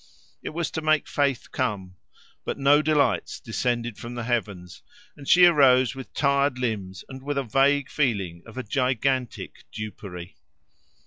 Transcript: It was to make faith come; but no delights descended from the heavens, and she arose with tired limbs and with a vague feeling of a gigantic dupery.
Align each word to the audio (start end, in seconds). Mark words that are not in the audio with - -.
It 0.41 0.49
was 0.49 0.71
to 0.71 0.81
make 0.81 1.07
faith 1.07 1.51
come; 1.51 1.95
but 2.43 2.57
no 2.57 2.81
delights 2.81 3.39
descended 3.39 3.99
from 3.99 4.15
the 4.15 4.23
heavens, 4.23 4.81
and 5.15 5.27
she 5.27 5.45
arose 5.45 5.93
with 5.93 6.11
tired 6.15 6.57
limbs 6.57 7.05
and 7.07 7.21
with 7.21 7.37
a 7.37 7.43
vague 7.43 7.87
feeling 7.87 8.41
of 8.47 8.57
a 8.57 8.63
gigantic 8.63 9.65
dupery. 9.71 10.37